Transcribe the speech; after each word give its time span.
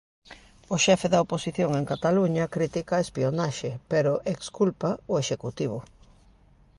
O 0.75 0.77
xefe 0.85 1.07
da 1.13 1.23
oposición 1.25 1.69
en 1.79 1.85
Cataluña 1.91 2.51
critica 2.55 2.93
a 2.95 3.03
espionaxe, 3.05 3.71
pero 3.91 4.11
exculpa 4.35 4.89
o 5.11 5.15
Executivo. 5.23 5.79